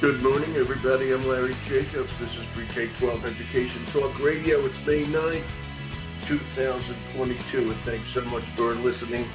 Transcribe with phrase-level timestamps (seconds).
[0.00, 1.12] Good morning, everybody.
[1.12, 2.08] I'm Larry Jacobs.
[2.20, 4.64] This is Pre-K-12 Education Talk Radio.
[4.64, 9.28] It's May 9th, 2022, and thanks so much for listening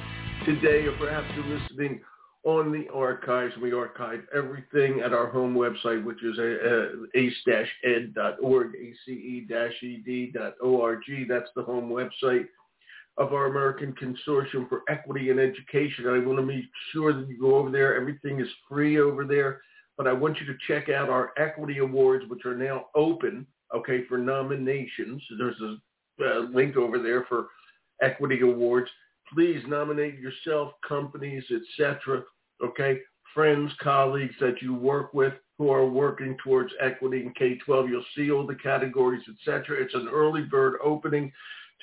[0.46, 2.00] today, or perhaps you're listening
[2.44, 3.52] on the archives.
[3.60, 10.08] We archive everything at our home website, which is uh, ace-ed.org, ace-ed.org.
[11.28, 12.46] That's the home website
[13.18, 16.08] of our American Consortium for Equity in Education.
[16.08, 18.00] I want to make sure that you go over there.
[18.00, 19.60] Everything is free over there
[19.96, 24.04] but I want you to check out our equity awards, which are now open, okay,
[24.08, 25.22] for nominations.
[25.38, 25.76] There's a
[26.24, 27.46] uh, link over there for
[28.02, 28.88] equity awards.
[29.32, 32.22] Please nominate yourself, companies, etc.
[32.62, 33.00] Okay,
[33.34, 37.88] friends, colleagues that you work with who are working towards equity in K-12.
[37.88, 39.80] You'll see all the categories, etc.
[39.80, 41.32] It's an early bird opening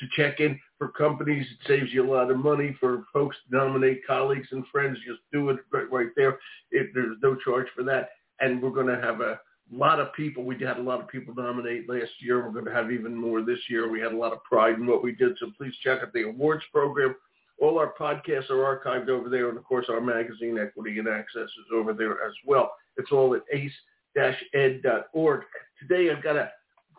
[0.02, 1.46] to check in for companies.
[1.52, 4.98] It saves you a lot of money for folks to nominate colleagues and friends.
[5.08, 6.40] Just do it right, there.
[6.72, 8.10] It, there's no charge for that.
[8.40, 9.40] And we're going to have a
[9.72, 10.44] lot of people.
[10.44, 12.44] We had a lot of people nominate last year.
[12.44, 13.90] We're going to have even more this year.
[13.90, 15.38] We had a lot of pride in what we did.
[15.40, 17.16] So please check out the awards program.
[17.62, 19.50] All our podcasts are archived over there.
[19.50, 22.74] And of course, our magazine, Equity and Access, is over there as well.
[22.98, 25.42] It's all at ace-ed.org.
[25.80, 26.52] Today, I've got a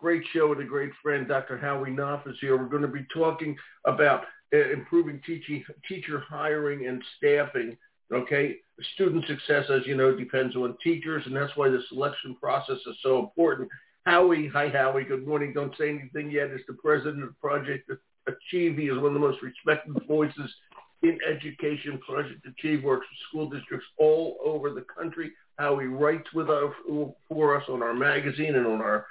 [0.03, 1.57] great show with a great friend, Dr.
[1.57, 2.57] Howie Knoff is here.
[2.57, 7.77] We're going to be talking about uh, improving teaching, teacher hiring and staffing.
[8.11, 8.57] Okay,
[8.95, 12.97] student success, as you know, depends on teachers, and that's why the selection process is
[13.01, 13.69] so important.
[14.05, 15.53] Howie, hi Howie, good morning.
[15.53, 16.51] Don't say anything yet.
[16.51, 17.89] As the president of Project
[18.27, 20.53] Achieve, he is one of the most respected voices
[21.03, 21.97] in education.
[22.05, 25.31] Project Achieve works with school districts all over the country.
[25.57, 26.73] Howie writes with us
[27.29, 29.05] for us on our magazine and on our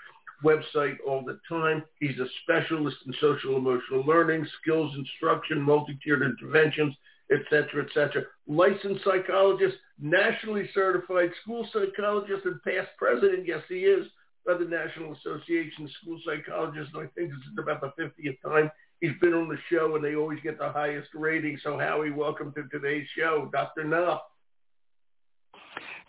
[0.45, 1.83] website all the time.
[2.01, 6.95] He's a specialist in social emotional learning, skills instruction, multi-tiered interventions,
[7.33, 8.23] etc., etc.
[8.47, 13.47] Licensed psychologist, nationally certified school psychologist, and past president.
[13.47, 14.07] Yes, he is
[14.47, 16.93] by the National Association of School Psychologists.
[16.97, 18.71] I think this is about the 50th time
[19.03, 21.59] he's been on the show, and they always get the highest rating.
[21.63, 23.85] So, Howie, welcome to today's show, Dr.
[23.85, 24.21] Knoff.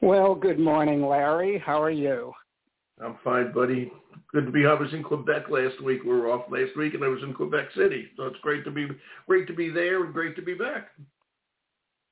[0.01, 1.61] Well, good morning, Larry.
[1.65, 2.33] How are you?
[3.01, 3.91] I'm fine, buddy.
[4.31, 4.65] Good to be.
[4.65, 6.03] I was in Quebec last week.
[6.03, 8.07] We were off last week, and I was in Quebec City.
[8.17, 8.87] So it's great to be
[9.27, 10.89] great to be there and great to be back.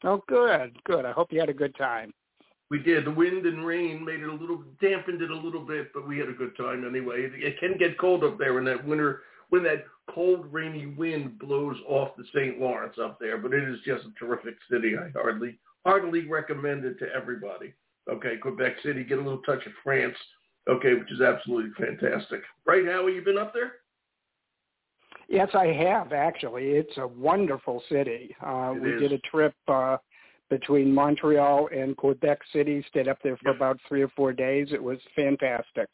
[0.04, 1.06] Oh, good, good.
[1.06, 2.12] I hope you had a good time.
[2.72, 3.06] We did.
[3.06, 6.18] The wind and rain made it a little dampened it a little bit, but we
[6.18, 7.30] had a good time anyway.
[7.34, 11.76] It can get cold up there when that winter when that cold, rainy wind blows
[11.88, 12.60] off the St.
[12.60, 13.38] Lawrence up there.
[13.38, 14.96] But it is just a terrific city.
[14.98, 17.74] I hardly heartily recommend it to everybody.
[18.10, 20.16] Okay, Quebec City, get a little touch of France
[20.70, 22.42] Okay, which is absolutely fantastic.
[22.66, 23.74] Right, Howie, you been up there?
[25.28, 26.72] Yes, I have actually.
[26.72, 28.36] It's a wonderful city.
[28.46, 29.02] Uh, we is.
[29.02, 29.98] did a trip uh,
[30.50, 32.84] between Montreal and Quebec City.
[32.90, 33.56] Stayed up there for yep.
[33.56, 34.68] about three or four days.
[34.72, 35.88] It was fantastic.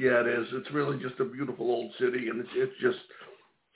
[0.00, 0.46] Yeah, it is.
[0.52, 2.98] It's really just a beautiful old city, and it's it's just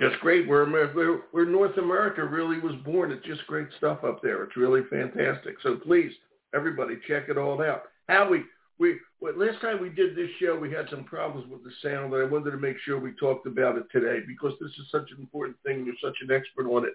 [0.00, 0.48] just great.
[0.48, 3.12] Where where where North America really was born.
[3.12, 4.42] It's just great stuff up there.
[4.44, 5.56] It's really fantastic.
[5.62, 6.12] So please,
[6.54, 7.84] everybody, check it all out.
[8.08, 8.44] Howie,
[8.82, 12.12] we well, last time we did this show, we had some problems with the sound,
[12.12, 15.08] and I wanted to make sure we talked about it today because this is such
[15.12, 15.86] an important thing.
[15.86, 16.94] You're such an expert on it.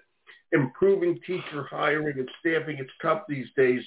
[0.52, 3.82] Improving teacher hiring and staffing, it's tough these days.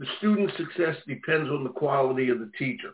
[0.00, 2.90] The student success depends on the quality of the teacher.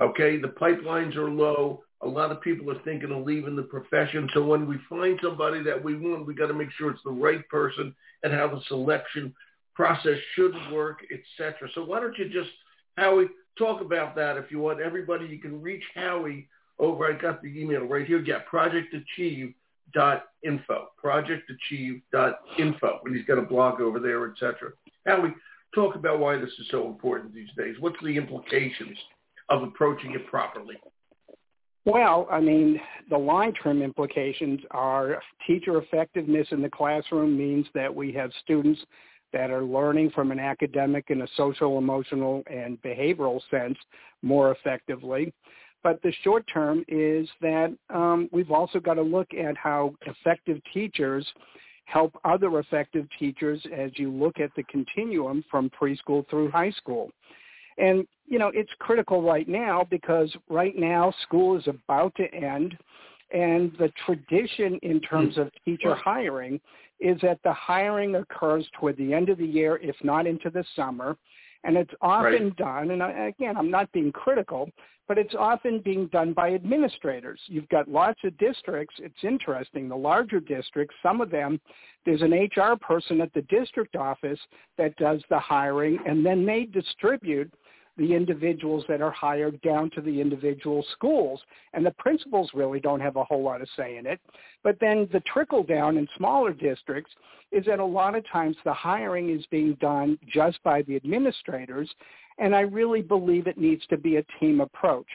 [0.00, 1.82] Okay, the pipelines are low.
[2.00, 4.28] A lot of people are thinking of leaving the profession.
[4.32, 7.10] So when we find somebody that we want, we got to make sure it's the
[7.10, 9.34] right person and how the selection
[9.74, 11.68] process should work, etc.
[11.74, 12.50] So why don't you just,
[12.96, 13.26] Howie,
[13.58, 14.80] talk about that if you want.
[14.80, 16.48] Everybody, you can reach Howie
[16.78, 17.06] over.
[17.06, 18.20] I got the email right here.
[18.20, 20.88] Yeah, projectachieve.info.
[21.02, 23.00] Projectachieve.info.
[23.04, 24.72] And he's got a blog over there, etc.
[25.06, 25.34] Howie,
[25.74, 27.76] talk about why this is so important these days.
[27.80, 28.98] What's the implications
[29.48, 30.76] of approaching it properly?
[31.86, 38.10] Well, I mean, the long-term implications are teacher effectiveness in the classroom means that we
[38.12, 38.80] have students
[39.34, 43.76] that are learning from an academic and a social, emotional, and behavioral sense
[44.22, 45.34] more effectively.
[45.82, 50.58] But the short term is that um, we've also got to look at how effective
[50.72, 51.26] teachers
[51.84, 57.10] help other effective teachers as you look at the continuum from preschool through high school.
[57.76, 62.78] And, you know, it's critical right now because right now school is about to end
[63.32, 66.60] and the tradition in terms of teacher hiring
[67.00, 70.64] is that the hiring occurs toward the end of the year, if not into the
[70.76, 71.16] summer.
[71.64, 72.56] And it's often right.
[72.56, 74.68] done, and again, I'm not being critical,
[75.08, 77.40] but it's often being done by administrators.
[77.46, 78.96] You've got lots of districts.
[78.98, 79.88] It's interesting.
[79.88, 81.58] The larger districts, some of them,
[82.04, 84.38] there's an HR person at the district office
[84.76, 87.52] that does the hiring, and then they distribute
[87.96, 91.40] the individuals that are hired down to the individual schools.
[91.72, 94.20] And the principals really don't have a whole lot of say in it.
[94.62, 97.12] But then the trickle down in smaller districts
[97.52, 101.90] is that a lot of times the hiring is being done just by the administrators.
[102.38, 105.06] And I really believe it needs to be a team approach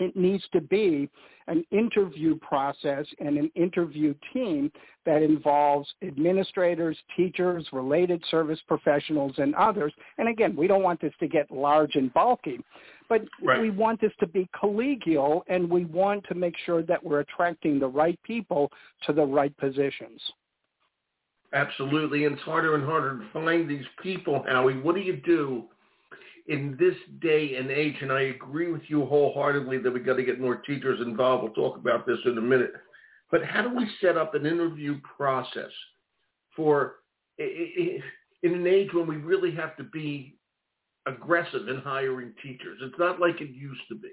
[0.00, 1.08] it needs to be
[1.48, 4.70] an interview process and an interview team
[5.06, 9.92] that involves administrators, teachers, related service professionals, and others.
[10.18, 12.60] And again, we don't want this to get large and bulky,
[13.08, 13.60] but right.
[13.60, 17.80] we want this to be collegial and we want to make sure that we're attracting
[17.80, 18.70] the right people
[19.06, 20.20] to the right positions.
[21.54, 22.26] Absolutely.
[22.26, 24.78] And it's harder and harder to find these people, Howie.
[24.78, 25.64] What do you do
[26.48, 30.22] in this day and age, and I agree with you wholeheartedly that we got to
[30.22, 31.44] get more teachers involved.
[31.44, 32.72] We'll talk about this in a minute.
[33.30, 35.70] But how do we set up an interview process
[36.56, 36.96] for
[37.38, 38.02] in
[38.42, 40.38] an age when we really have to be
[41.06, 42.78] aggressive in hiring teachers?
[42.82, 44.12] It's not like it used to be.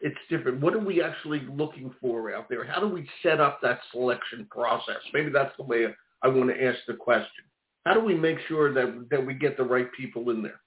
[0.00, 0.62] It's different.
[0.62, 2.64] What are we actually looking for out there?
[2.64, 5.02] How do we set up that selection process?
[5.12, 5.88] Maybe that's the way
[6.22, 7.44] I want to ask the question.
[7.84, 10.60] How do we make sure that, that we get the right people in there?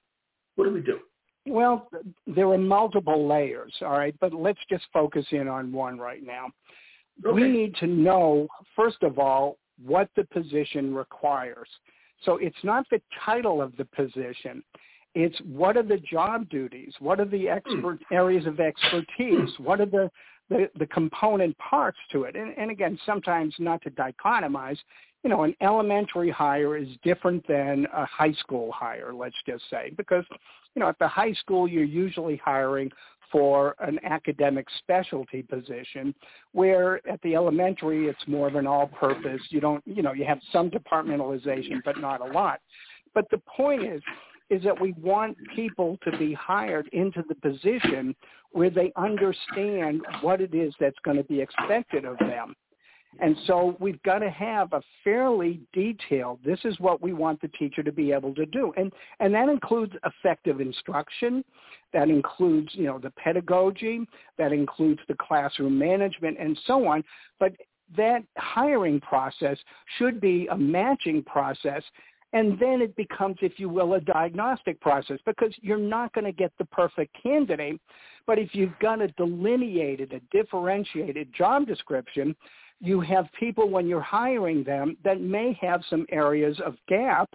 [0.55, 1.00] What do we do?
[1.45, 1.89] Well,
[2.25, 6.47] there are multiple layers, all right, but let's just focus in on one right now.
[7.25, 7.33] Okay.
[7.33, 11.67] We need to know, first of all, what the position requires.
[12.23, 14.63] So it's not the title of the position.
[15.15, 16.94] It's what are the job duties?
[17.00, 18.13] What are the expert hmm.
[18.13, 19.50] areas of expertise?
[19.57, 20.09] What are the,
[20.50, 22.36] the, the component parts to it?
[22.36, 24.78] And, and again, sometimes not to dichotomize,
[25.24, 29.92] you know, an elementary hire is different than a high school hire, let's just say,
[29.95, 30.25] because,
[30.75, 32.92] you know, at the high school, you're usually hiring
[33.31, 36.13] for an academic specialty position,
[36.51, 39.42] where at the elementary, it's more of an all-purpose.
[39.50, 42.60] You don't, you know, you have some departmentalization, but not a lot.
[43.16, 44.04] But the point is,
[44.50, 48.16] is that we want people to be hired into the position
[48.51, 52.56] where they understand what it is that's going to be expected of them.
[53.19, 57.48] And so we've got to have a fairly detailed, this is what we want the
[57.50, 58.74] teacher to be able to do.
[58.75, 61.44] And, and that includes effective instruction.
[61.94, 64.07] That includes, you know, the pedagogy.
[64.38, 67.04] That includes the classroom management and so on.
[67.39, 67.54] But
[67.96, 69.57] that hiring process
[69.98, 71.84] should be a matching process
[72.33, 76.31] and then it becomes, if you will, a diagnostic process because you're not going to
[76.31, 77.80] get the perfect candidate.
[78.25, 82.35] But if you've got a delineated, a differentiated job description,
[82.80, 87.30] you have people when you're hiring them that may have some areas of gap.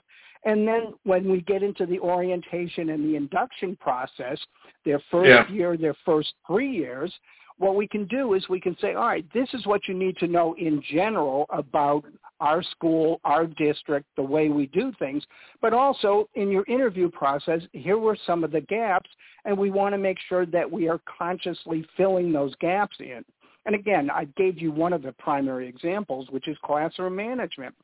[0.44, 4.38] And then when we get into the orientation and the induction process,
[4.84, 5.48] their first yeah.
[5.50, 7.12] year, their first three years,
[7.58, 10.16] what we can do is we can say, all right, this is what you need
[10.18, 12.04] to know in general about
[12.40, 15.24] our school, our district, the way we do things.
[15.60, 19.10] But also in your interview process, here were some of the gaps,
[19.44, 23.24] and we want to make sure that we are consciously filling those gaps in.
[23.66, 27.74] And again, I gave you one of the primary examples, which is classroom management.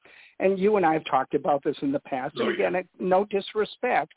[0.41, 2.37] And you and I have talked about this in the past.
[2.37, 4.13] And oh, again, no disrespect,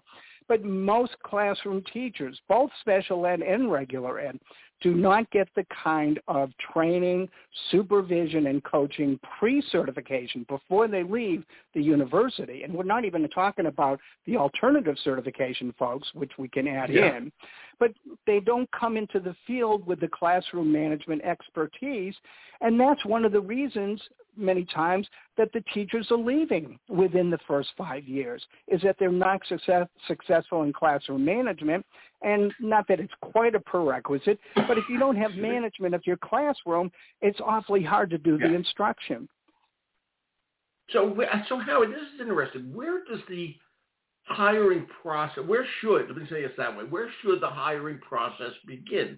[0.47, 4.39] but most classroom teachers, both special ed and regular ed,
[4.81, 7.27] do not get the kind of training,
[7.71, 12.63] supervision, and coaching pre-certification before they leave the university.
[12.63, 17.17] And we're not even talking about the alternative certification folks, which we can add yeah.
[17.17, 17.31] in.
[17.79, 17.91] But
[18.27, 22.13] they don't come into the field with the classroom management expertise.
[22.61, 23.99] And that's one of the reasons
[24.37, 29.11] many times that the teachers are leaving within the first five years is that they're
[29.11, 31.85] not success, successful in classroom management
[32.21, 36.17] and not that it's quite a prerequisite but if you don't have management of your
[36.17, 36.91] classroom
[37.21, 38.47] it's awfully hard to do yeah.
[38.47, 39.27] the instruction.
[40.89, 41.15] So
[41.49, 42.73] so howard this is interesting.
[42.73, 43.55] Where does the
[44.23, 48.51] hiring process where should let me say it that way where should the hiring process
[48.65, 49.17] begin?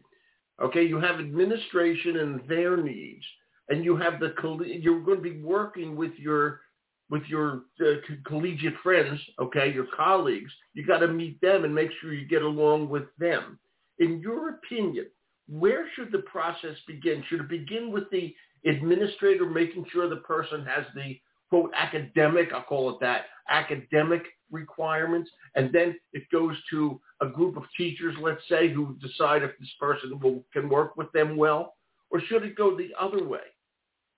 [0.61, 3.25] Okay you have administration and their needs
[3.69, 4.33] and you have the
[4.65, 6.61] you're going to be working with your
[7.09, 7.95] with your uh,
[8.25, 10.51] collegiate friends, okay, your colleagues.
[10.73, 13.57] You got to meet them and make sure you get along with them.
[13.97, 15.07] In your opinion,
[15.47, 17.23] where should the process begin?
[17.27, 18.33] Should it begin with the
[18.65, 24.21] administrator making sure the person has the quote academic, I'll call it that, academic
[24.51, 29.51] requirements, and then it goes to a group of teachers, let's say, who decide if
[29.59, 31.75] this person will, can work with them well,
[32.11, 33.39] or should it go the other way?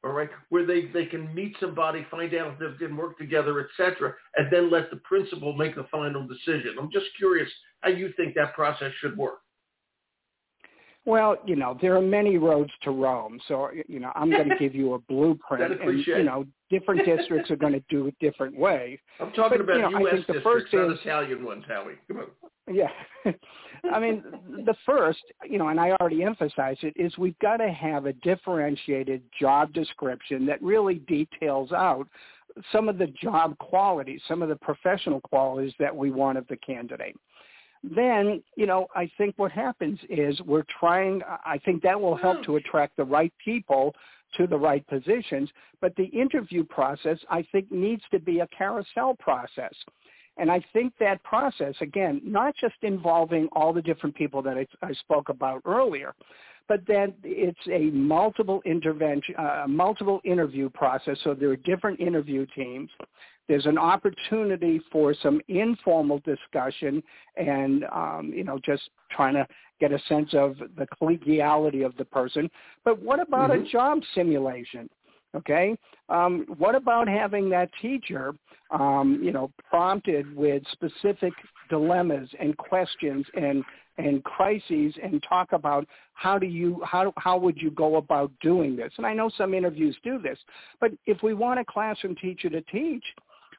[0.04, 3.60] All right, where they, they can meet somebody, find out if they can work together,
[3.60, 6.76] etc., and then let the principal make the final decision.
[6.80, 7.50] I'm just curious
[7.82, 9.41] how you think that process should work.
[11.06, 14.56] Well, you know, there are many roads to Rome, so you know, I'm going to
[14.58, 18.56] give you a blueprint, and you know, different districts are going to do it different
[18.56, 19.00] way.
[19.20, 20.14] I'm talking but, about you know, U.S.
[20.14, 21.94] I think the first not is, Italian ones, Howie.
[22.08, 22.28] Come on.
[22.72, 22.90] Yeah.
[23.92, 24.24] I mean,
[24.66, 28.14] the first, you know, and I already emphasized it, is we've got to have a
[28.14, 32.08] differentiated job description that really details out
[32.72, 36.58] some of the job qualities, some of the professional qualities that we want of the
[36.58, 37.16] candidate.
[37.84, 42.38] Then, you know, I think what happens is we're trying, I think that will help
[42.38, 42.44] hmm.
[42.44, 43.96] to attract the right people
[44.38, 45.50] to the right positions,
[45.82, 49.74] but the interview process, I think, needs to be a carousel process.
[50.38, 54.66] And I think that process, again, not just involving all the different people that I,
[54.82, 56.14] I spoke about earlier,
[56.68, 61.18] but then it's a multiple intervention, uh, multiple interview process.
[61.24, 62.90] So there are different interview teams.
[63.48, 67.04] There's an opportunity for some informal discussion
[67.36, 69.46] and, um, you know, just trying to
[69.80, 72.50] get a sense of the collegiality of the person.
[72.86, 73.66] But what about mm-hmm.
[73.66, 74.90] a job simulation?
[75.36, 75.78] Okay.
[76.10, 78.34] Um, what about having that teacher,
[78.70, 81.34] um, you know, prompted with specific
[81.70, 83.64] dilemmas and questions and
[83.98, 88.76] and crises and talk about how do you how how would you go about doing
[88.76, 88.92] this?
[88.98, 90.38] And I know some interviews do this,
[90.80, 93.04] but if we want a classroom teacher to teach,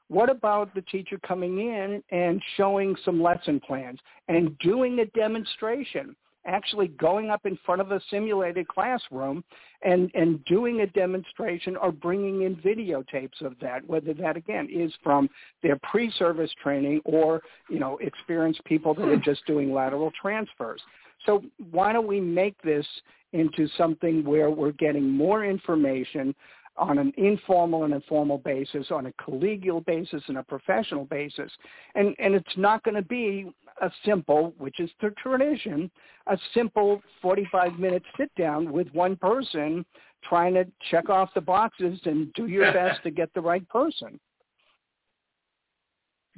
[0.08, 3.98] what about the teacher coming in and showing some lesson plans
[4.28, 6.14] and doing a demonstration?
[6.46, 9.44] Actually going up in front of a simulated classroom
[9.82, 14.92] and, and doing a demonstration or bringing in videotapes of that, whether that again is
[15.02, 15.28] from
[15.62, 19.22] their pre-service training or, you know, experienced people that are hmm.
[19.22, 20.80] just doing lateral transfers.
[21.26, 22.86] So why don't we make this
[23.32, 26.34] into something where we're getting more information
[26.76, 31.50] on an informal and informal basis, on a collegial basis and a professional basis.
[31.94, 35.90] And, and it's not going to be a simple, which is the tradition,
[36.26, 39.84] a simple 45 minute sit down with one person
[40.28, 44.18] trying to check off the boxes and do your best to get the right person.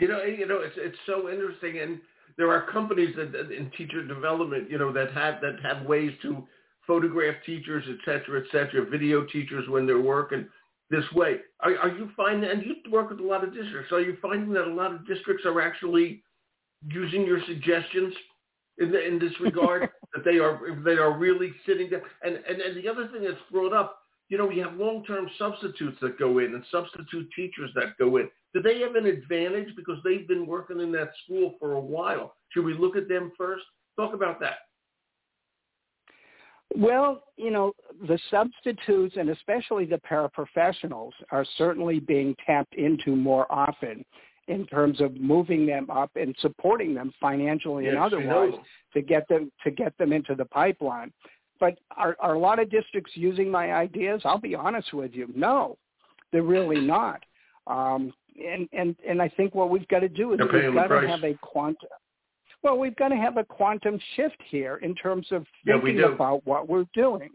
[0.00, 2.00] You know, you know, it's it's so interesting, and
[2.36, 6.10] there are companies that, that in teacher development, you know, that have that have ways
[6.22, 6.44] to
[6.86, 10.46] photograph teachers, et cetera, et cetera, video teachers when they're working
[10.90, 11.38] this way.
[11.60, 14.52] Are, are you finding, and you work with a lot of districts, are you finding
[14.54, 16.22] that a lot of districts are actually
[16.88, 18.12] using your suggestions
[18.78, 22.02] in, the, in this regard, that they are they are really sitting there?
[22.22, 23.98] And, and, and the other thing that's brought up,
[24.28, 28.28] you know, we have long-term substitutes that go in and substitute teachers that go in.
[28.52, 32.34] Do they have an advantage because they've been working in that school for a while?
[32.50, 33.64] Should we look at them first?
[33.96, 34.58] Talk about that.
[36.76, 37.73] Well, you know,
[38.09, 44.04] the substitutes and especially the paraprofessionals are certainly being tapped into more often
[44.49, 48.52] in terms of moving them up and supporting them financially yes, and otherwise
[48.92, 51.12] to get them to get them into the pipeline.
[51.61, 54.23] But are, are a lot of districts using my ideas?
[54.25, 55.78] I'll be honest with you, no,
[56.33, 57.23] they're really not.
[57.66, 61.09] Um, and and and I think what we've got to do is we've got to
[61.09, 61.88] have a quantum
[62.64, 66.44] well, we've got to have a quantum shift here in terms of thinking yeah, about
[66.47, 67.30] what we're doing.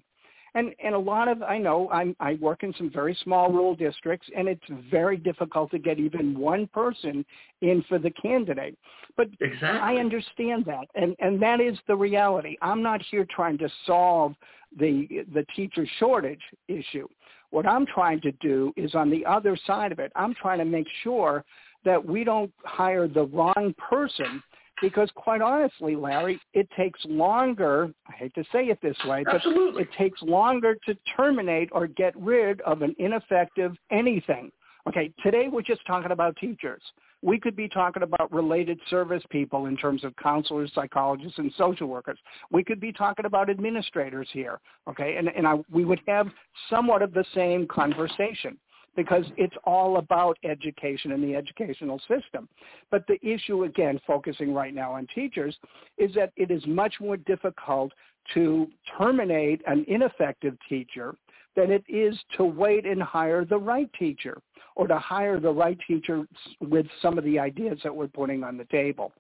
[0.56, 3.76] And and a lot of I know I'm, I work in some very small rural
[3.76, 7.24] districts, and it's very difficult to get even one person
[7.62, 8.76] in for the candidate.
[9.16, 9.80] But exactly.
[9.80, 12.58] I understand that, and and that is the reality.
[12.64, 14.34] I'm not here trying to solve
[14.76, 17.08] the the teacher shortage issue.
[17.52, 20.12] What I'm trying to do is on the other side of it.
[20.16, 21.46] I'm trying to make sure
[21.86, 24.42] that we don't hire the wrong person
[24.82, 29.36] because quite honestly, Larry, it takes longer, I hate to say it this way, but
[29.36, 29.84] Absolutely.
[29.84, 34.52] it takes longer to terminate or get rid of an ineffective anything.
[34.88, 36.82] Okay, today we're just talking about teachers.
[37.22, 41.88] We could be talking about related service people in terms of counselors, psychologists, and social
[41.88, 42.18] workers.
[42.50, 44.60] We could be talking about administrators here,
[44.90, 45.18] okay?
[45.18, 46.28] And, and I, we would have
[46.70, 48.58] somewhat of the same conversation
[49.00, 52.50] because it's all about education and the educational system.
[52.91, 55.56] But the issue, again, focusing right now on teachers,
[55.98, 57.94] is that it is much more difficult
[58.34, 61.15] to terminate an ineffective teacher
[61.56, 64.41] than it is to wait and hire the right teacher
[64.75, 66.27] or to hire the right teacher
[66.60, 69.13] with some of the ideas that we're putting on the table.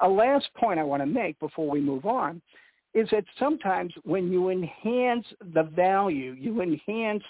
[0.00, 2.42] A last point I want to make before we move on
[2.94, 7.22] is that sometimes when you enhance the value, you enhance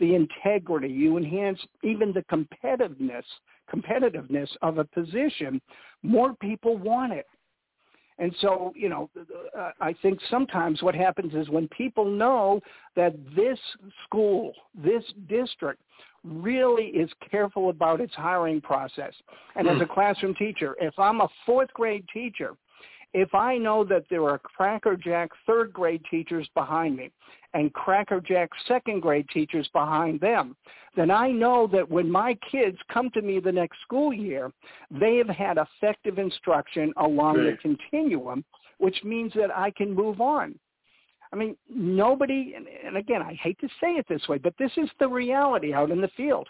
[0.00, 3.22] the integrity, you enhance even the competitiveness,
[3.72, 5.60] competitiveness of a position,
[6.02, 7.26] more people want it.
[8.18, 9.10] And so, you know,
[9.58, 12.60] uh, I think sometimes what happens is when people know
[12.94, 13.58] that this
[14.04, 15.80] school, this district
[16.22, 19.12] really is careful about its hiring process.
[19.56, 22.54] And as a classroom teacher, if I'm a fourth grade teacher
[23.14, 27.10] if I know that there are crackerjack third grade teachers behind me
[27.54, 30.56] and crackerjack second grade teachers behind them,
[30.96, 34.52] then I know that when my kids come to me the next school year,
[34.90, 38.44] they have had effective instruction along the continuum,
[38.78, 40.58] which means that I can move on.
[41.32, 42.54] I mean, nobody,
[42.84, 45.90] and again, I hate to say it this way, but this is the reality out
[45.90, 46.48] in the field.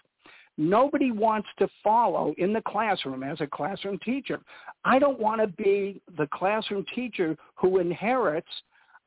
[0.56, 4.40] Nobody wants to follow in the classroom as a classroom teacher.
[4.84, 8.48] I don't want to be the classroom teacher who inherits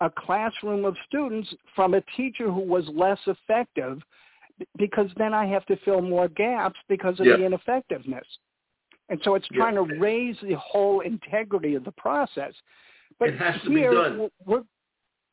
[0.02, 4.02] a classroom of students from a teacher who was less effective
[4.78, 8.26] because then I have to fill more gaps because of the ineffectiveness.
[9.10, 12.54] And so it's trying to raise the whole integrity of the process.
[13.20, 14.30] But it has to here, be done.
[14.46, 14.64] We're,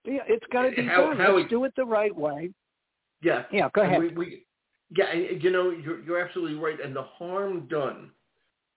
[0.05, 1.19] yeah, it's got to be how, done.
[1.19, 2.51] How Let's we, do it the right way.
[3.23, 3.45] Yeah.
[3.51, 4.01] Yeah, go ahead.
[4.01, 4.43] We, we,
[4.91, 6.81] yeah, you know, you're, you're absolutely right.
[6.81, 8.11] And the harm done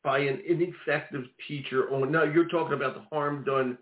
[0.03, 3.77] by an ineffective teacher, or no, you're talking about the harm done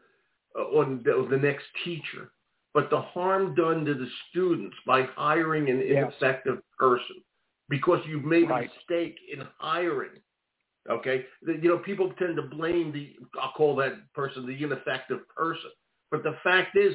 [0.58, 2.32] uh, on the, the next teacher,
[2.74, 6.64] but the harm done to the students by hiring an ineffective yes.
[6.80, 7.18] person
[7.70, 8.70] because you've made right.
[8.70, 10.12] a mistake in hiring.
[10.90, 15.72] Okay, you know, people tend to blame the, I'll call that person the ineffective person.
[16.12, 16.94] But the fact is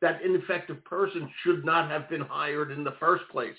[0.00, 3.56] that ineffective person should not have been hired in the first place.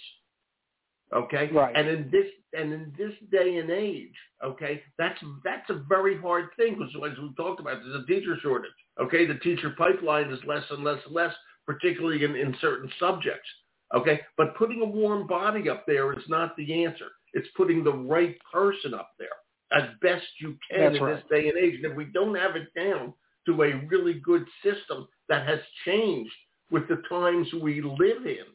[1.14, 1.50] Okay.
[1.54, 1.76] Right.
[1.76, 6.50] And in this and in this day and age, okay, that's that's a very hard
[6.58, 8.72] thing because as we talked about, there's a teacher shortage.
[9.00, 11.34] Okay, the teacher pipeline is less and less and less,
[11.66, 13.48] particularly in, in certain subjects.
[13.96, 17.08] Okay, but putting a warm body up there is not the answer.
[17.34, 19.30] It's putting the right person up there
[19.72, 21.16] as best you can that's in right.
[21.16, 21.76] this day and age.
[21.76, 23.14] And if we don't have it down
[23.46, 26.34] to a really good system that has changed
[26.72, 28.46] with the times we live in,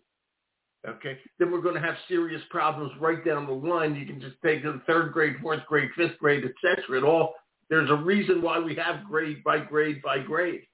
[0.88, 3.94] okay, then we're going to have serious problems right down the line.
[3.94, 6.98] You can just take the third grade, fourth grade, fifth grade, etc.
[6.98, 7.34] It all
[7.72, 10.66] there's a reason why we have grade by grade by grade.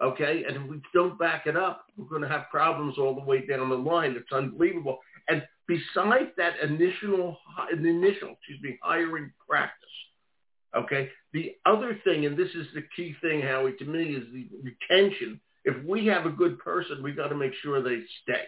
[0.00, 3.24] Okay, and if we don't back it up, we're going to have problems all the
[3.24, 4.14] way down the line.
[4.16, 4.98] It's unbelievable.
[5.28, 7.36] And besides that initial,
[7.72, 9.88] initial, excuse me, hiring practice,
[10.76, 14.48] okay, the other thing, and this is the key thing, Howie, to me, is the
[14.62, 15.40] retention.
[15.64, 18.44] If we have a good person, we got to make sure they stay.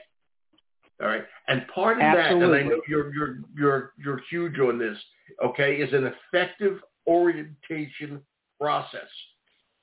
[1.00, 1.24] All right.
[1.46, 2.48] And part of Absolutely.
[2.48, 4.98] that, and I know you're you're you're you're huge on this,
[5.44, 8.20] okay, is an effective orientation
[8.60, 9.08] process.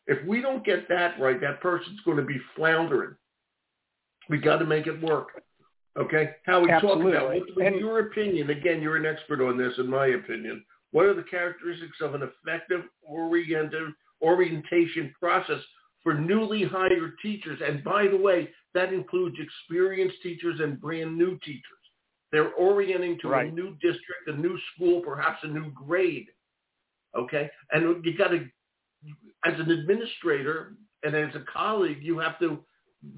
[0.07, 3.15] If we don't get that right, that person's going to be floundering.
[4.29, 5.41] We got to make it work.
[5.97, 6.31] Okay?
[6.45, 7.13] How we Absolutely.
[7.13, 10.63] talk about, what, in your opinion, again, you're an expert on this, in my opinion.
[10.91, 15.59] What are the characteristics of an effective oriented orientation process
[16.03, 17.59] for newly hired teachers?
[17.65, 21.63] And by the way, that includes experienced teachers and brand new teachers.
[22.31, 23.51] They're orienting to right.
[23.51, 26.27] a new district, a new school, perhaps a new grade.
[27.17, 27.49] Okay?
[27.71, 28.45] And you got to,
[29.45, 32.59] as an administrator and as a colleague, you have to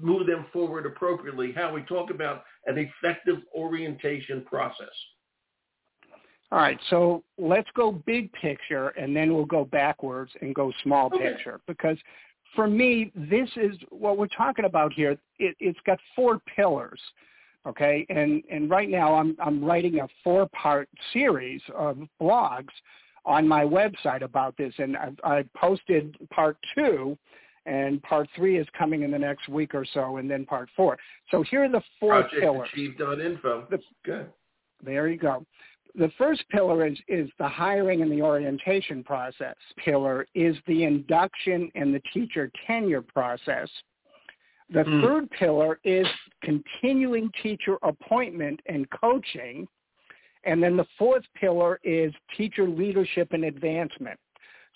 [0.00, 1.52] move them forward appropriately.
[1.52, 4.86] How we talk about an effective orientation process.
[6.50, 11.06] All right, so let's go big picture and then we'll go backwards and go small
[11.06, 11.32] okay.
[11.32, 11.98] picture because
[12.54, 15.12] for me, this is what we're talking about here.
[15.38, 17.00] It, it's got four pillars,
[17.66, 18.06] okay?
[18.08, 22.68] And and right now I'm I'm writing a four-part series of blogs
[23.24, 27.18] on my website about this, and I've, I posted part two,
[27.66, 30.96] and part three is coming in the next week or so, and then part four.
[31.30, 32.68] So here are the four Project pillars.
[33.20, 33.66] Info.
[33.70, 34.30] The, Good.
[34.82, 35.44] There you go.
[35.94, 39.56] The first pillar is, is the hiring and the orientation process.
[39.84, 43.68] Pillar is the induction and the teacher tenure process.
[44.70, 45.00] The Hmm.
[45.00, 46.06] third pillar is
[46.42, 49.66] continuing teacher appointment and coaching.
[50.44, 54.18] And then the fourth pillar is teacher leadership and advancement.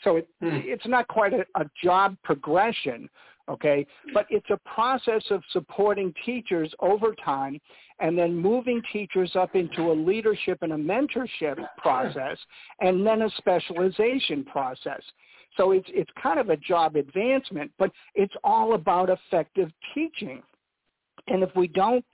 [0.03, 0.61] So it, Hmm.
[0.65, 3.09] it's not quite a, a job progression,
[3.49, 7.61] okay, but it's a process of supporting teachers over time
[8.03, 12.37] and then moving teachers up into a leadership and a mentorship process
[12.81, 15.01] and then a specialization process.
[15.57, 20.43] So it's, it's kind of a job advancement, but it's all about effective teaching.
[21.29, 22.05] And if we don't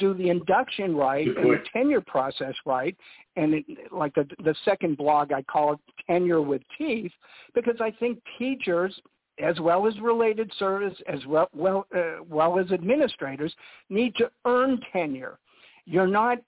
[0.00, 2.96] do the induction right and the tenure process right,
[3.36, 5.78] and it, like the, the second blog I call it
[6.08, 7.12] tenure with teeth,
[7.54, 8.98] because I think teachers
[9.38, 13.54] as well as related service, as well, well, uh, well as administrators,
[13.90, 15.38] need to earn tenure.
[15.84, 16.38] You're not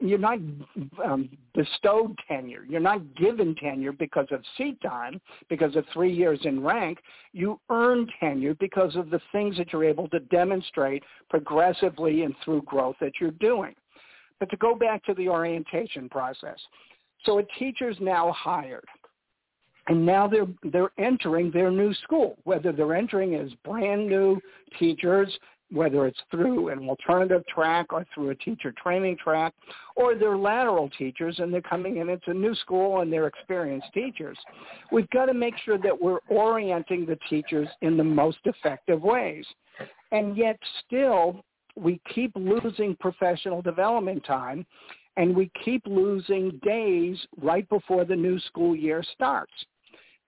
[0.00, 0.38] you're not
[1.04, 2.64] um, bestowed tenure.
[2.68, 6.98] You're not given tenure because of seat time, because of three years in rank.
[7.32, 12.62] You earn tenure because of the things that you're able to demonstrate progressively and through
[12.62, 13.74] growth that you're doing.
[14.38, 16.58] But to go back to the orientation process,
[17.24, 18.84] so a teacher's now hired.
[19.88, 24.40] And now they're they're entering their new school whether they're entering as brand new
[24.78, 25.38] teachers
[25.70, 29.52] whether it's through an alternative track or through a teacher training track
[29.96, 33.88] or they're lateral teachers and they're coming in it's a new school and they're experienced
[33.92, 34.38] teachers.
[34.90, 39.44] We've got to make sure that we're orienting the teachers in the most effective ways.
[40.10, 41.44] And yet still
[41.76, 44.64] we keep losing professional development time
[45.16, 49.52] and we keep losing days right before the new school year starts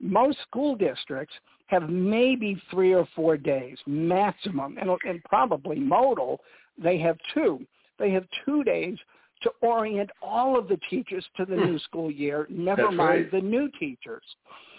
[0.00, 1.34] most school districts
[1.66, 6.40] have maybe three or four days maximum, and, and probably modal,
[6.82, 7.64] they have two.
[7.98, 8.96] They have two days
[9.42, 11.64] to orient all of the teachers to the hmm.
[11.64, 13.30] new school year, never That's mind right.
[13.30, 14.22] the new teachers.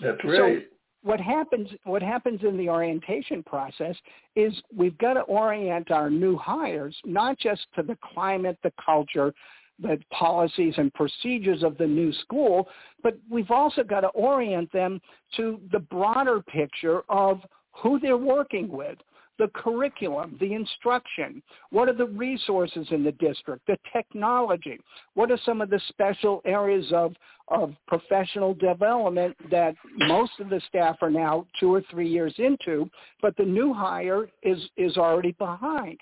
[0.02, 0.68] That's So right.
[1.04, 3.96] what happens what happens in the orientation process
[4.36, 9.34] is we've got to orient our new hires not just to the climate, the culture,
[9.82, 12.68] the policies and procedures of the new school,
[13.04, 15.02] but we've also got to orient them
[15.38, 17.42] to the broader picture of
[17.72, 18.98] who they're working with,
[19.40, 21.42] the curriculum, the instruction,
[21.72, 24.80] what are the resources in the district, the technology,
[25.16, 27.16] what are some of the special areas of,
[27.48, 32.88] of professional development that most of the staff are now two or three years into,
[33.20, 35.98] but the new hire is, is already behind.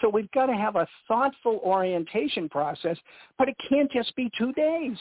[0.00, 2.96] So we've got to have a thoughtful orientation process,
[3.38, 4.96] but it can't just be two days.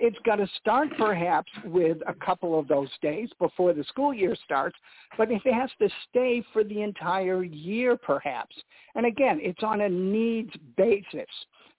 [0.00, 4.36] It's got to start perhaps with a couple of those days before the school year
[4.44, 4.76] starts,
[5.16, 8.54] but it has to stay for the entire year perhaps.
[8.94, 11.26] And again, it's on a needs basis.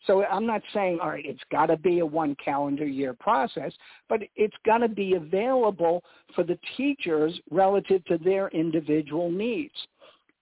[0.05, 3.71] So I'm not saying, all right, it's got to be a one calendar year process,
[4.09, 6.03] but it's got to be available
[6.35, 9.75] for the teachers relative to their individual needs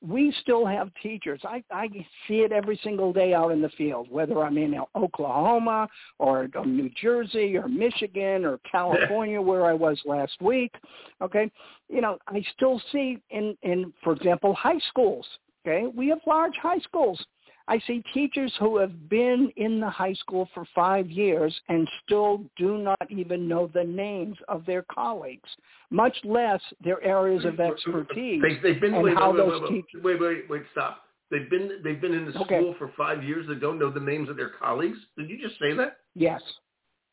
[0.06, 1.42] we still have teachers.
[1.44, 1.88] I, I
[2.28, 5.88] see it every single day out in the field, whether I'm in Oklahoma
[6.20, 10.74] or um, New Jersey or Michigan or California where I was last week.
[11.22, 11.52] Okay.
[11.90, 15.26] You know, I still see in, in, for example, high schools.
[15.66, 15.88] Okay.
[15.88, 17.20] We have large high schools.
[17.70, 22.42] I see teachers who have been in the high school for five years and still
[22.56, 25.50] do not even know the names of their colleagues,
[25.90, 28.42] much less their areas of expertise.
[28.42, 31.02] They, they've been and wait, how wait, those wait, wait, teachers- wait, wait, wait, stop.
[31.30, 32.60] They've been they've been in the Okay.
[32.62, 33.46] school for five years.
[33.50, 34.98] They don't know the names of their colleagues.
[35.18, 35.98] Did you just say that?
[36.16, 36.42] Yes.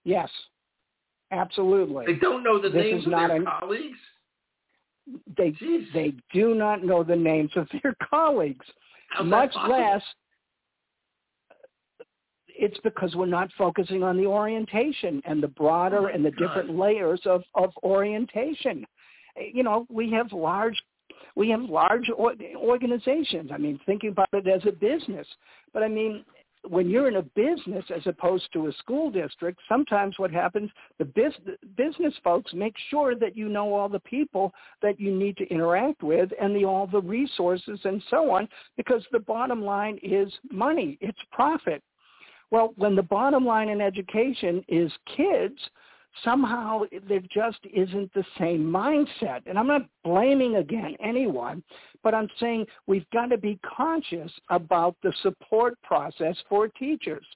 [0.05, 0.31] Yes.
[1.33, 2.07] Absolutely.
[2.07, 3.99] They don't know the This names of their an- colleagues.
[5.37, 5.93] They Jeez.
[5.93, 8.65] they do not know the names of their colleagues.
[9.11, 10.03] How's much less
[12.57, 16.77] it's because we're not focusing on the orientation and the broader Oh and the different
[16.77, 18.87] layers of, of orientation.
[19.53, 20.81] You know, we have large
[21.37, 23.51] we have large or- organizations.
[23.53, 25.27] I mean, thinking about it as a business.
[25.73, 26.25] But I mean,
[26.69, 31.05] when you're in a business as opposed to a school district, sometimes what happens, the
[31.05, 35.49] bus- business folks make sure that you know all the people that you need to
[35.49, 40.33] interact with and the, all the resources and so on, because the bottom line is
[40.51, 40.97] money.
[41.01, 41.83] It's profit.
[42.55, 45.59] Well, when the bottom line in education is kids,
[46.23, 49.41] somehow there just isn't the same mindset.
[49.47, 51.65] And I'm not blaming again anyone,
[52.05, 57.27] but I'm saying we've got to be conscious about the support process for teachers,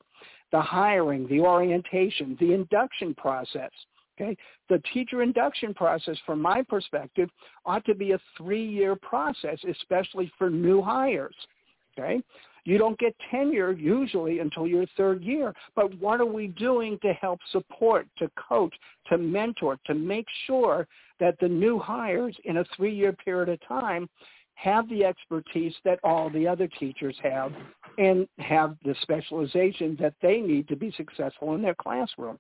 [0.53, 3.73] the hiring, the orientation, the induction process.
[4.21, 4.37] Okay,
[4.69, 7.29] the teacher induction process, from my perspective,
[7.67, 11.35] ought to be a three-year process, especially for new hires.
[11.99, 12.23] Okay,
[12.65, 15.55] you don't get tenure usually until your third year.
[15.75, 18.75] But what are we doing to help support, to coach,
[19.09, 20.87] to mentor, to make sure
[21.21, 24.09] that the new hires in a three-year period of time
[24.55, 27.53] have the expertise that all the other teachers have
[27.97, 32.39] and have the specialization that they need to be successful in their classroom.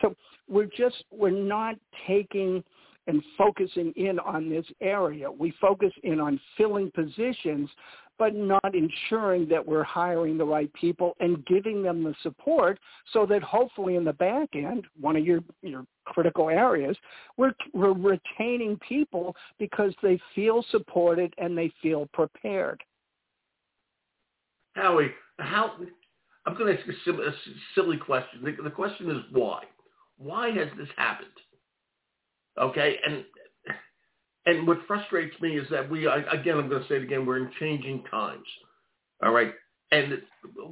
[0.00, 0.14] So
[0.48, 1.76] we're just, we're not
[2.06, 2.64] taking
[3.06, 5.30] and focusing in on this area.
[5.30, 7.68] We focus in on filling positions,
[8.18, 12.78] but not ensuring that we're hiring the right people and giving them the support
[13.12, 16.96] so that hopefully in the back end, one of your, your critical areas,
[17.36, 22.82] we're, we're retaining people because they feel supported and they feel prepared.
[24.74, 25.72] Howie, how?
[26.46, 27.32] I'm going to ask a, a
[27.74, 28.42] silly question.
[28.42, 29.64] The, the question is why?
[30.18, 31.28] Why has this happened?
[32.58, 33.24] Okay, and
[34.48, 37.36] and what frustrates me is that we, again, I'm going to say it again, we're
[37.38, 38.46] in changing times.
[39.22, 39.52] All right,
[39.92, 40.22] and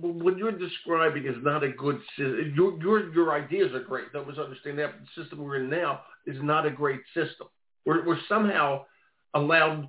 [0.01, 2.01] what you're describing is not a good.
[2.17, 4.13] sy- Your your your ideas are great.
[4.13, 7.49] That was understanding that the system we're in now is not a great system.
[7.85, 8.85] We're we're somehow
[9.35, 9.89] allowed.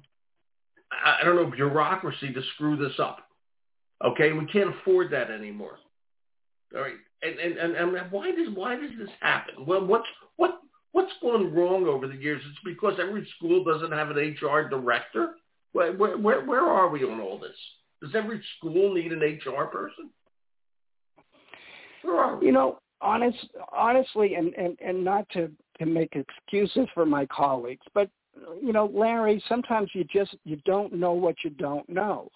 [0.92, 3.20] I I don't know bureaucracy to screw this up.
[4.04, 5.78] Okay, we can't afford that anymore.
[6.76, 9.66] All right, and and and, and why does why does this happen?
[9.66, 10.60] Well, what's what
[10.92, 12.42] What's gone wrong over the years?
[12.50, 15.36] It's because every school doesn't have an HR director.
[15.74, 17.56] Where, where, where are we on all this?
[18.02, 20.10] Does every school need an HR person?
[22.04, 22.48] Where are we?
[22.48, 23.38] You know, honest,
[23.72, 28.10] honestly, and, and, and not to, to make excuses for my colleagues, but
[28.62, 32.30] you know, Larry, sometimes you just you don't know what you don't know.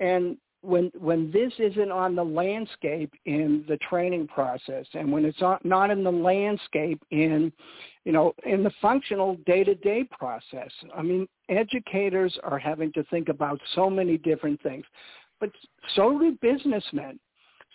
[0.00, 0.36] And
[0.66, 5.90] when when this isn't on the landscape in the training process and when it's not
[5.90, 7.52] in the landscape in
[8.04, 13.60] you know in the functional day-to-day process i mean educators are having to think about
[13.74, 14.84] so many different things.
[15.40, 15.50] But
[15.94, 17.18] so do businessmen.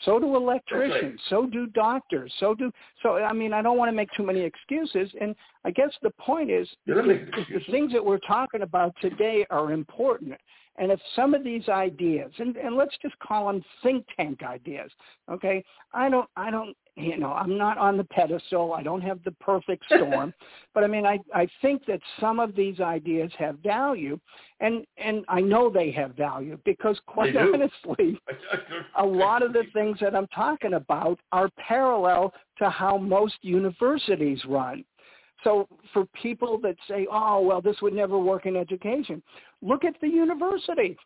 [0.05, 1.19] So do electricians.
[1.29, 2.33] So do doctors.
[2.39, 2.71] So do
[3.03, 5.09] so i mean i don't want to make too many excuses.
[5.19, 7.27] And i guess the point is the
[7.69, 10.33] things that we're talking about today are important
[10.81, 14.89] and if some of these ideas, and, and let's just call them think tank ideas,
[15.31, 15.63] okay?
[15.93, 18.73] I don't, I don't, you know, I'm not on the pedestal.
[18.73, 20.33] I don't have the perfect storm,
[20.73, 24.19] but I mean, I, I think that some of these ideas have value,
[24.59, 28.19] and and I know they have value because, quite honestly,
[28.97, 34.41] a lot of the things that I'm talking about are parallel to how most universities
[34.47, 34.83] run.
[35.43, 39.21] So for people that say, oh, well, this would never work in education,
[39.61, 40.97] look at the university.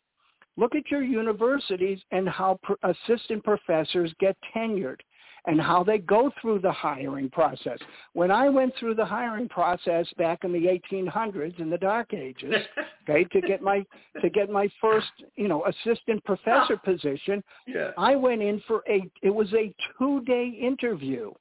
[0.58, 5.00] Look at your universities and how assistant professors get tenured
[5.48, 7.78] and how they go through the hiring process.
[8.14, 12.54] When I went through the hiring process back in the 1800s in the dark ages,
[13.10, 13.86] okay, to get my
[14.22, 16.86] to get my first, you know, assistant professor ah.
[16.86, 17.92] position, yeah.
[17.98, 21.32] I went in for a it was a 2-day interview.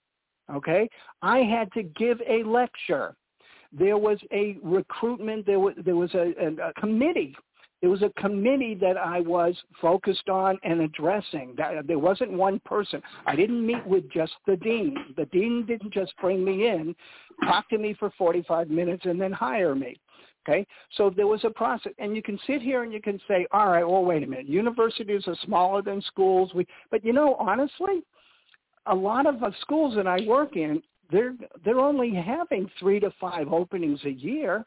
[0.52, 0.88] Okay?
[1.22, 3.14] I had to give a lecture.
[3.72, 7.37] There was a recruitment, there was, there was a, a, a committee.
[7.80, 11.54] There was a committee that I was focused on and addressing.
[11.87, 13.02] There wasn't one person.
[13.26, 14.96] I didn't meet with just the dean.
[15.18, 16.96] The dean didn't just bring me in,
[17.44, 19.96] talk to me for 45 minutes, and then hire me.
[20.48, 23.46] Okay, so there was a process, and you can sit here and you can say,
[23.50, 24.46] "All right, well, wait a minute.
[24.46, 28.02] Universities are smaller than schools." We, but you know, honestly,
[28.86, 33.10] a lot of the schools that I work in, they're they're only having three to
[33.20, 34.64] five openings a year.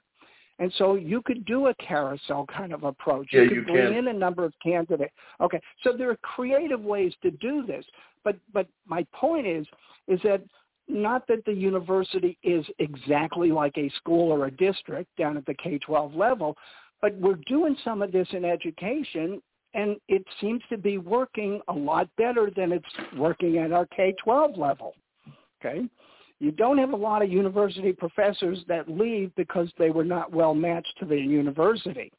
[0.60, 3.28] And so you could do a carousel kind of approach.
[3.32, 3.94] Yeah, you could you bring can.
[3.94, 5.14] in a number of candidates.
[5.40, 7.86] Okay, so there are creative ways to do this.
[8.24, 9.68] But but my point is
[10.08, 10.42] is that
[10.88, 15.54] not that the university is exactly like a school or a district down at the
[15.54, 16.56] K-12 level,
[17.02, 19.42] but we're doing some of this in education
[19.74, 22.86] and it seems to be working a lot better than it's
[23.18, 24.94] working at our K-12 level.
[25.60, 25.88] Okay?
[26.40, 30.54] You don't have a lot of university professors that leave because they were not well
[30.54, 32.12] matched to the university.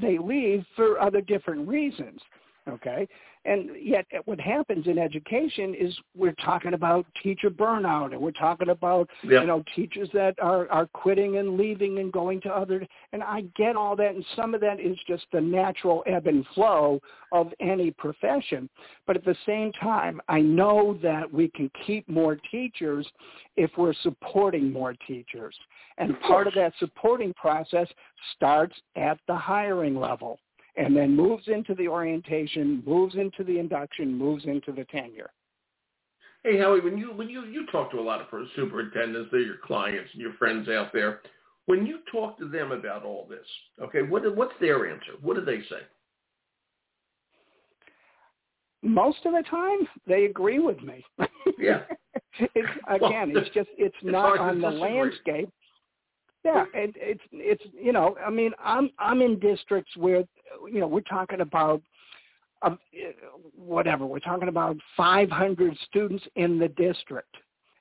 [0.00, 2.20] They leave for other different reasons.
[2.68, 3.08] Okay?
[3.44, 8.68] And yet what happens in education is we're talking about teacher burnout and we're talking
[8.68, 9.42] about, yep.
[9.42, 13.42] you know, teachers that are, are quitting and leaving and going to other, and I
[13.56, 17.00] get all that and some of that is just the natural ebb and flow
[17.32, 18.68] of any profession.
[19.06, 23.08] But at the same time, I know that we can keep more teachers
[23.56, 25.56] if we're supporting more teachers.
[25.98, 27.88] And part of that supporting process
[28.36, 30.38] starts at the hiring level
[30.76, 35.30] and then moves into the orientation, moves into the induction, moves into the tenure.
[36.44, 39.58] Hey Howie, when you when you you talk to a lot of superintendents, they're your
[39.64, 41.20] clients and your friends out there.
[41.66, 43.46] When you talk to them about all this,
[43.80, 45.12] okay, what what's their answer?
[45.20, 45.82] What do they say?
[48.82, 51.04] Most of the time, they agree with me.
[51.56, 51.82] Yeah.
[52.40, 55.48] it's, again, well, it's just it's, it's not on the landscape.
[56.44, 60.24] Yeah, it, it's it's you know I mean I'm I'm in districts where
[60.70, 61.82] you know we're talking about
[62.62, 62.78] um,
[63.56, 67.36] whatever we're talking about 500 students in the district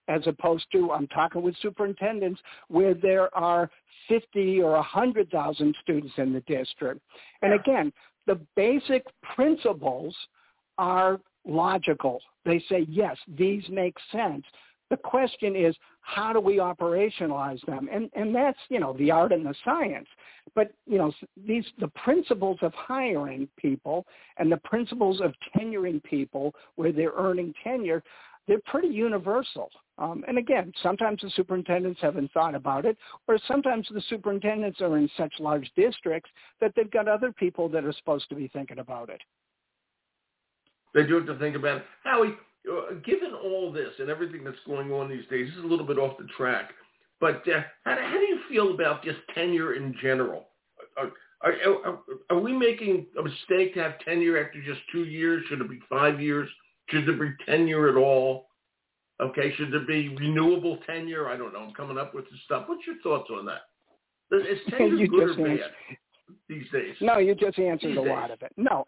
[0.08, 3.70] as opposed to I'm talking with superintendents where there are
[4.10, 7.02] 50 or 100,000 students in the district.
[7.42, 7.94] And again,
[8.28, 10.16] the basic principles
[10.78, 12.22] are logical.
[12.46, 14.44] They say, yes, these make sense.
[14.92, 17.88] The question is, how do we operationalize them?
[17.90, 20.08] And and that's you know the art and the science.
[20.54, 21.14] But you know
[21.48, 24.06] these the principles of hiring people
[24.38, 28.04] and the principles of tenuring people where they're earning tenure,
[28.50, 29.70] they're pretty universal.
[29.98, 32.98] Um, and again, sometimes the superintendents haven't thought about it,
[33.30, 37.86] or sometimes the superintendents are in such large districts that they've got other people that
[37.86, 39.22] are supposed to be thinking about it.
[40.94, 41.84] They do have to think about it.
[42.04, 42.36] Howie,
[43.04, 45.98] given all this and everything that's going on these days, this is a little bit
[45.98, 46.72] off the track.
[47.20, 50.48] But uh, how, how, do you feel about just tenure in general?
[50.98, 51.54] Are, are,
[51.86, 55.44] are, are, we making a mistake to have tenure after just two years?
[55.48, 56.50] Should it be five years?
[56.90, 58.48] Should there be tenure at all?
[59.22, 61.30] Okay, should there be renewable tenure?
[61.30, 61.60] I don't know.
[61.60, 62.64] I'm coming up with the stuff.
[62.68, 63.62] What's your thoughts on that?
[64.32, 65.70] Is tenure good or bad
[66.50, 66.96] these days?
[67.02, 68.10] No, you just answered these a days.
[68.10, 68.52] lot of it.
[68.58, 68.84] No,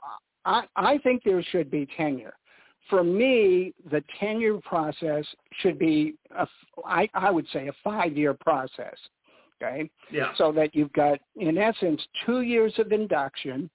[0.46, 2.34] I, I think there should be tenure.
[2.89, 5.26] For me, the tenure process
[5.62, 6.48] should be, a,
[6.86, 8.96] I, I would say, a five-year process.
[9.62, 9.89] Okay.
[10.12, 10.34] Yeah.
[10.36, 13.69] So that you've got, in essence, two years of induction,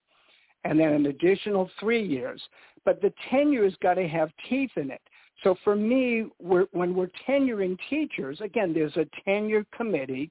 [0.64, 2.42] and then an additional three years.
[2.84, 5.00] But the tenure's got to have teeth in it.
[5.44, 10.30] So for me, we're, when we're tenuring teachers, again, there's a tenure committee.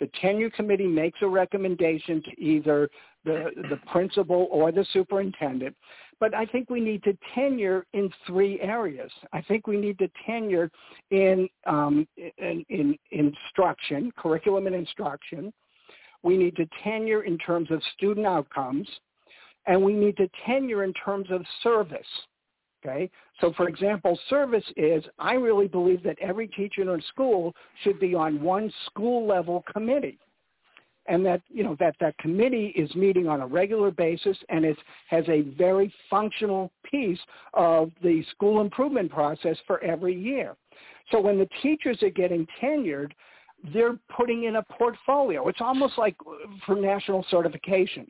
[0.00, 2.88] The tenure committee makes a recommendation to either
[3.24, 5.76] the, the principal or the superintendent.
[6.20, 9.10] But I think we need to tenure in three areas.
[9.32, 10.70] I think we need to tenure
[11.10, 12.06] in, um,
[12.38, 15.52] in, in instruction, curriculum and instruction.
[16.22, 18.86] We need to tenure in terms of student outcomes
[19.66, 22.06] and we need to tenure in terms of service.
[22.82, 23.10] Okay,
[23.42, 28.00] so for example, service is I really believe that every teacher in a school should
[28.00, 30.18] be on one school level committee,
[31.10, 34.78] and that you know that that committee is meeting on a regular basis and it
[35.08, 37.18] has a very functional piece
[37.52, 40.56] of the school improvement process for every year.
[41.10, 43.10] So when the teachers are getting tenured,
[43.74, 45.48] they're putting in a portfolio.
[45.48, 48.06] It's almost like uh, for national certification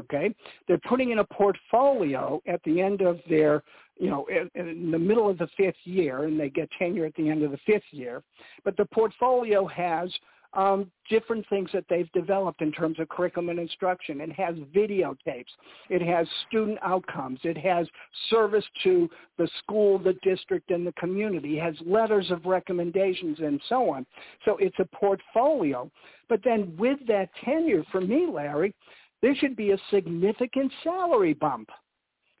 [0.00, 0.34] Okay,
[0.66, 3.62] they're putting in a portfolio at the end of their,
[3.98, 7.28] you know, in the middle of the fifth year, and they get tenure at the
[7.28, 8.22] end of the fifth year.
[8.64, 10.10] But the portfolio has
[10.52, 14.20] um, different things that they've developed in terms of curriculum and instruction.
[14.20, 15.44] It has videotapes.
[15.88, 17.38] It has student outcomes.
[17.44, 17.86] It has
[18.30, 19.08] service to
[19.38, 21.58] the school, the district, and the community.
[21.58, 24.06] It has letters of recommendations and so on.
[24.44, 25.90] So it's a portfolio.
[26.28, 28.74] But then with that tenure, for me, Larry,
[29.22, 31.68] there should be a significant salary bump.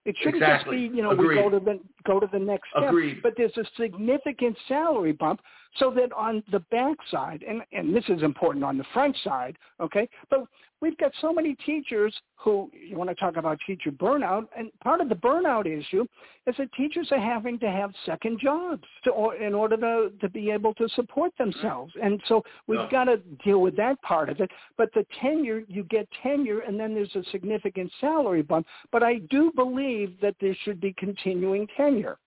[0.06, 0.78] It shouldn't exactly.
[0.78, 1.36] just be, you know, Agreed.
[1.36, 2.88] we go to the go to the next step.
[2.88, 3.22] Agreed.
[3.22, 5.40] But there's a significant salary bump
[5.78, 9.56] so that on the back side, and, and this is important on the front side,
[9.80, 10.44] okay, but
[10.80, 15.00] we've got so many teachers who, you want to talk about teacher burnout, and part
[15.00, 16.04] of the burnout issue
[16.46, 20.28] is that teachers are having to have second jobs to, or, in order to, to
[20.28, 21.50] be able to support mm-hmm.
[21.50, 21.92] themselves.
[22.02, 22.90] And so we've Yeah.
[22.90, 24.50] got to deal with that part of it.
[24.76, 28.66] But the tenure, you get tenure, and then there's a significant salary bump.
[28.90, 32.18] But I do believe that there should be continuing tenure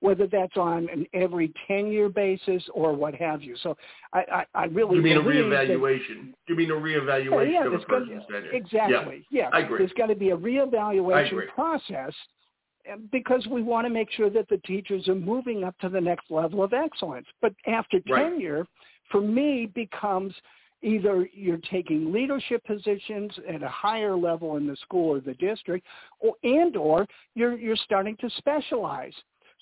[0.00, 3.56] whether that's on an every 10-year basis or what have you.
[3.62, 3.76] So
[4.12, 6.32] I, I, I really You mean a believe that- reevaluation?
[6.48, 8.52] You mean a reevaluation yeah, of a person's tenure?
[8.52, 9.24] Exactly.
[9.30, 9.48] Yeah.
[9.52, 9.78] I agree.
[9.78, 12.12] There's got to be a reevaluation process
[13.12, 16.30] because we want to make sure that the teachers are moving up to the next
[16.30, 17.26] level of excellence.
[17.42, 18.30] But after Right.
[18.30, 18.66] tenure,
[19.10, 20.34] for me, becomes
[20.80, 25.84] either you're taking leadership positions at a higher level in the school or the district,
[26.20, 29.12] or and or you're you're starting to specialize.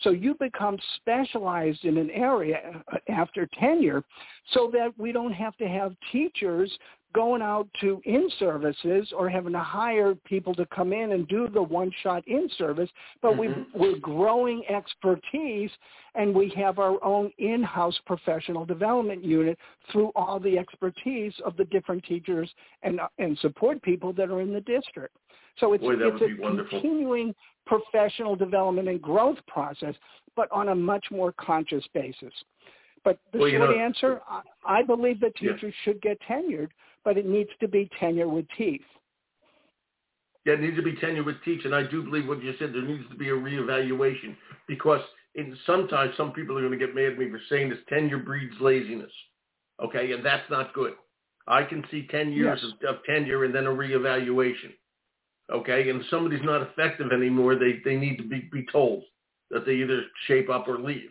[0.02, 4.04] So you become specialized in an area after tenure
[4.52, 6.70] so that we don't have to have teachers
[7.14, 11.62] going out to in-services or having to hire people to come in and do the
[11.62, 12.90] one-shot in-service,
[13.22, 13.66] but we, Mhm.
[13.72, 15.70] we're growing expertise
[16.14, 19.58] and we have our own in-house professional development unit
[19.90, 24.52] through all the expertise of the different teachers and, and support people that are in
[24.52, 25.16] the district.
[25.56, 27.34] So it's, Boy, it's a continuing
[27.66, 29.94] professional development and growth process,
[30.36, 32.32] but on a much more conscious basis.
[33.04, 35.52] But the Well, short know- answer, I, I believe that Yeah.
[35.52, 36.70] teachers should get tenured,
[37.04, 38.82] but it needs to be tenure with teeth.
[40.44, 42.72] Yeah, it needs to be tenure with teach, and I do believe what you said.
[42.72, 44.36] There needs to be a reevaluation
[44.68, 45.00] because
[45.34, 47.78] in sometimes some people are going to get mad at me for saying this.
[47.88, 49.12] Tenure breeds laziness.
[49.80, 50.94] Okay, and that's not good.
[51.48, 52.72] I can see ten years Yes.
[52.88, 54.72] of, of tenure and then a reevaluation.
[55.52, 59.04] Okay, and if somebody's not effective anymore, they they need to be be told
[59.50, 61.10] that they either shape up or leave.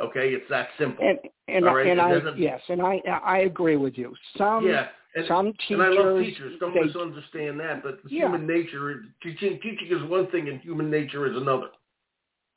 [0.00, 1.06] Okay, it's that simple.
[1.06, 4.14] And and, right, and I yes, and I I agree with you.
[4.38, 6.58] Some yeah, and, some and teachers, I love teachers.
[6.58, 7.82] Don't they, misunderstand that.
[7.82, 8.28] But Yeah.
[8.28, 11.68] human nature, teaching teaching is one thing, and human nature is another.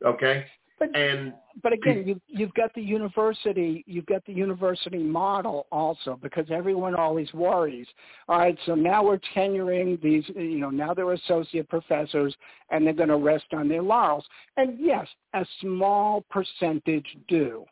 [0.06, 0.45] Okay,
[0.79, 6.19] but and but again, you you've got the university, you've got the university model also
[6.21, 7.87] because everyone always worries.
[8.27, 12.36] All right, so now we're tenuring these, you know, now they're associate professors
[12.69, 14.25] and they're going to rest on their laurels.
[14.55, 17.65] And yes, a small percentage do,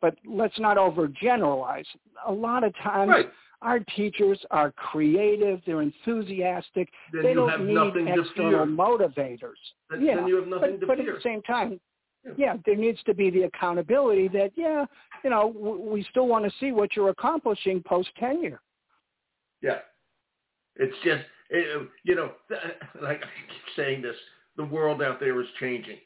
[0.00, 1.86] but let's not overgeneralize.
[2.28, 3.10] A lot of times.
[3.10, 3.26] right,
[3.62, 9.58] Our teachers are creative, they're enthusiastic, then they don't need to external motivators.
[9.90, 11.14] Then, yeah, then you have nothing but, to but at fear.
[11.14, 11.80] the same time,
[12.36, 12.56] Yeah.
[12.64, 14.84] there needs to be the accountability that, yeah,
[15.22, 18.60] you know, w- we still want to see what you're accomplishing post tenure.
[19.62, 19.78] Yeah,
[20.76, 22.32] it's just it, you know,
[23.02, 24.16] like I keep saying this,
[24.56, 25.98] the world out there is changing.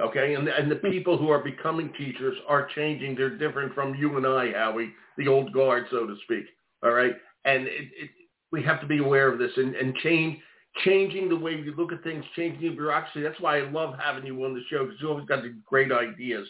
[0.00, 3.14] Okay, and and the people who are becoming teachers are changing.
[3.14, 6.44] They're different from you and I, Howie, the old guard, so to speak.
[6.82, 8.10] All right, and it, it,
[8.52, 10.38] we have to be aware of this and, and change
[10.84, 13.22] changing the way we look at things, changing the bureaucracy.
[13.22, 15.92] That's why I love having you on the show because you always got the great
[15.92, 16.46] ideas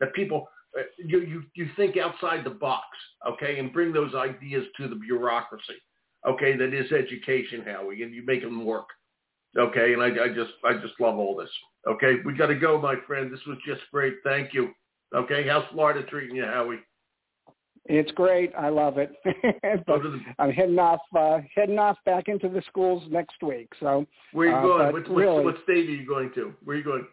[0.00, 0.48] that people
[0.78, 2.84] uh, you, you you think outside the box,
[3.26, 5.76] okay, and bring those ideas to the bureaucracy,
[6.28, 8.86] okay, that is education, Howie, and you make them work,
[9.58, 9.94] okay.
[9.94, 11.50] And I, I just I just love all this.
[11.88, 13.32] Okay, we got to go, my friend.
[13.32, 14.14] This was just great.
[14.24, 14.70] Thank you.
[15.14, 16.80] Okay, how's Florida treating you, Howie?
[17.88, 18.52] It's great.
[18.58, 19.12] I love it.
[19.86, 20.00] but
[20.38, 23.68] I'm heading off uh, heading off back into the schools next week.
[23.80, 24.92] So where are you uh, going?
[24.92, 26.52] What, what, really, what state are you going to?
[26.64, 27.06] Where are you going?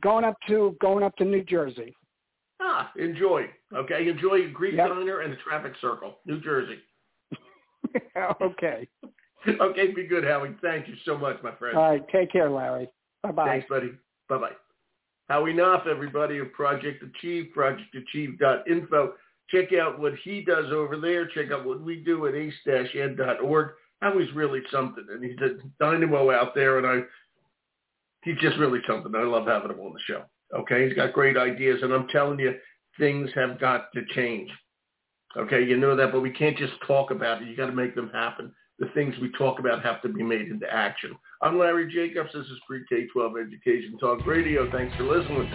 [0.00, 1.94] Going up to going up to New Jersey.
[2.60, 3.46] Ah, enjoy.
[3.74, 4.88] Okay, enjoy Greek yep.
[4.88, 6.78] Diner and the Traffic Circle, New Jersey.
[8.42, 8.88] okay.
[9.60, 10.54] okay, be good, Howie.
[10.62, 11.76] Thank you so much, my friend.
[11.76, 12.88] All right, take care, Larry.
[13.22, 13.46] Bye bye.
[13.48, 13.90] Thanks, buddy.
[14.28, 14.52] Bye bye.
[15.28, 19.12] Howie Knoff, everybody of Project Achieve, projectachieve.info.
[19.50, 21.26] Check out what he does over there.
[21.26, 23.68] Check out what we do at ace-ed.org.
[24.02, 27.06] was really something, and he's a dynamo out there, and I,
[28.24, 29.14] he's just really something.
[29.14, 30.24] I love having him on the show.
[30.56, 32.54] Okay, he's got great ideas, and I'm telling you,
[32.98, 34.50] things have got to change.
[35.36, 37.48] Okay, you know that, but we can't just talk about it.
[37.48, 38.52] You got to make them happen.
[38.78, 41.16] The things we talk about have to be made into action.
[41.42, 42.30] I'm Larry Jacobs.
[42.32, 44.70] This is Pre-K-12 Education Talk Radio.
[44.70, 45.50] Thanks for listening.